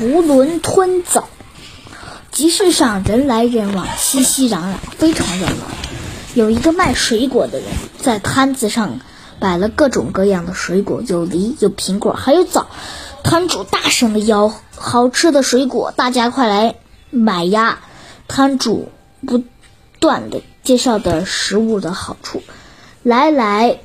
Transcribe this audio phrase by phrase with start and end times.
[0.00, 1.28] 囫囵吞枣。
[2.30, 5.54] 集市上人来人往，熙熙攘攘，非常热闹。
[6.34, 7.68] 有一个卖水果的人
[8.00, 9.00] 在摊子上
[9.40, 12.68] 摆了各种各样的水果，有梨，有苹果，还有枣。
[13.24, 16.76] 摊主大声的吆喝：“好吃的水果，大家快来
[17.10, 17.80] 买呀！”
[18.28, 18.88] 摊主
[19.26, 19.42] 不
[19.98, 22.42] 断的介绍的食物的好处。
[23.02, 23.80] 来来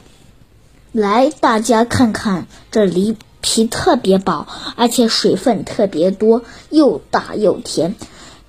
[0.91, 4.47] 来，大家看看，这梨皮特别薄，
[4.77, 7.95] 而且水分特别多，又大又甜。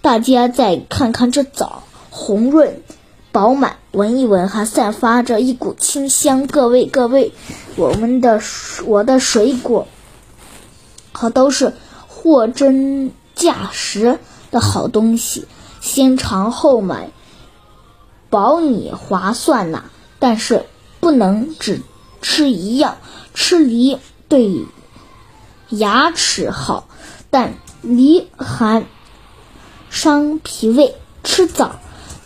[0.01, 2.81] 大家再看看这枣，红润
[3.33, 6.47] 饱满，闻一闻还散发着一股清香。
[6.47, 7.33] 各位各位，
[7.75, 8.41] 我们的
[8.87, 9.89] 我的水果，
[11.13, 11.75] 可都是
[12.07, 14.21] 货真价实
[14.53, 15.47] 的好东西，
[15.81, 17.11] 先尝后买，
[18.31, 19.85] 保你划算呐！
[20.21, 20.67] 但是
[21.01, 21.83] 不能只
[22.23, 22.99] 吃一样，
[23.35, 23.99] 吃梨
[24.29, 24.49] 对
[25.79, 26.89] 牙齿好，
[27.31, 28.87] 但梨寒。
[29.91, 31.77] 伤脾胃，吃枣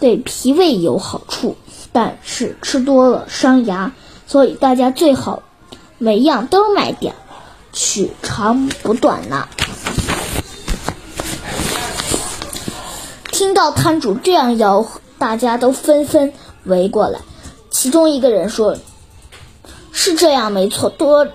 [0.00, 1.54] 对脾胃有好处，
[1.92, 3.92] 但是吃多了伤牙，
[4.26, 5.42] 所以大家最好
[5.98, 7.14] 每样都买点，
[7.74, 9.46] 取长补短呐。
[13.30, 16.32] 听到摊主这样吆喝，大家都纷纷
[16.64, 17.20] 围过来。
[17.70, 18.78] 其中一个人说
[19.92, 21.28] ：“是这样，没错，多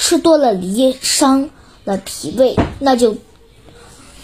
[0.00, 1.50] 吃多了梨伤
[1.84, 3.18] 了脾胃，那就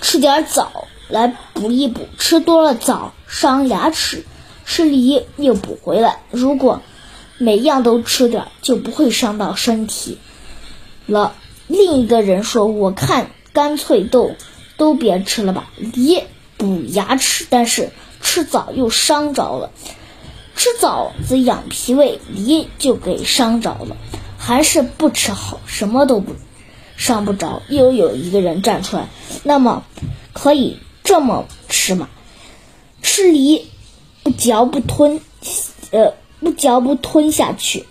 [0.01, 4.25] 吃点枣。”来补一补，吃多了枣伤牙齿，
[4.65, 6.19] 吃梨又补回来。
[6.33, 6.83] 如果
[7.39, 10.19] 每样都吃点，就不会伤到身体
[11.07, 11.37] 了。
[11.69, 14.33] 另一个人说：“我看干脆都
[14.77, 16.25] 都别吃了吧，梨
[16.57, 17.91] 补牙齿，但是
[18.21, 19.71] 吃枣又伤着了。
[20.57, 23.97] 吃枣子养脾胃，梨就给伤着了，
[24.47, 26.37] 还是不吃好，什么都不
[26.97, 29.09] 伤不着。”又有一个人站出来
[29.43, 29.85] ：“那么
[30.33, 32.09] 可以。”这么吃嘛？
[33.01, 33.69] 吃梨
[34.25, 35.21] 不嚼不吞，
[35.93, 37.87] 呃，不嚼不吞下去，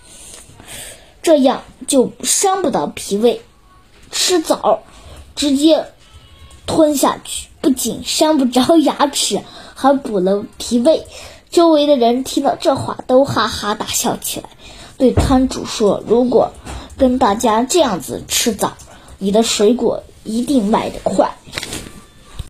[1.22, 3.42] 这样就伤不到脾胃。
[4.12, 4.84] 吃枣
[5.34, 5.86] 直接
[6.66, 9.42] 吞下去，不仅伤不着牙齿，
[9.76, 11.06] 还补了脾胃。
[11.50, 14.50] 周围的人听到这话都哈哈大笑起来，
[14.98, 16.52] 对摊主说：“如果
[16.98, 18.74] 跟大家这样子吃枣，
[19.18, 21.36] 你的水果一定卖得快。”